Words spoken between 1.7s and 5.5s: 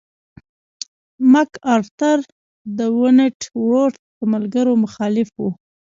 ارتر د ونټ ورت د ملګرو مخالف و.